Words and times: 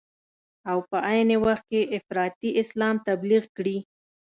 او 0.69 0.77
په 0.89 0.97
عین 1.09 1.29
وخت 1.45 1.65
کې 1.71 1.91
افراطي 1.97 2.49
اسلام 2.61 2.95
تبلیغ 3.07 3.43
کړي. 3.57 3.77